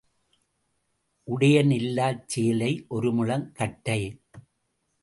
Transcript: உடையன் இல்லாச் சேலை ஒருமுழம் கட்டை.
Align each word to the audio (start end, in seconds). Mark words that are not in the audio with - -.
உடையன் 1.27 1.71
இல்லாச் 1.71 2.27
சேலை 2.27 2.71
ஒருமுழம் 2.89 3.51
கட்டை. 3.51 4.01